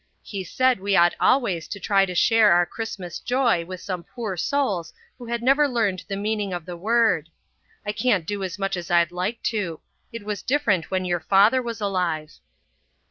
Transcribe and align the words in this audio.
He 0.23 0.43
said 0.43 0.79
we 0.79 0.95
ought 0.95 1.13
always 1.19 1.67
to 1.67 1.79
try 1.79 2.01
and 2.01 2.17
share 2.17 2.53
our 2.53 2.65
Christmas 2.65 3.19
joy 3.19 3.65
with 3.65 3.81
some 3.81 4.01
poor 4.03 4.35
souls 4.35 4.93
who 5.19 5.27
had 5.27 5.43
never 5.43 5.67
learned 5.67 6.05
the 6.07 6.15
meaning 6.17 6.53
of 6.53 6.65
the 6.65 6.75
word. 6.75 7.29
I 7.85 7.91
can't 7.91 8.25
do 8.25 8.43
as 8.43 8.57
much 8.57 8.75
as 8.75 8.89
I'd 8.89 9.11
like 9.11 9.43
to. 9.53 9.79
It 10.11 10.25
was 10.25 10.41
different 10.41 10.89
when 10.89 11.05
your 11.05 11.19
father 11.19 11.61
was 11.61 11.79
alive." 11.79 12.31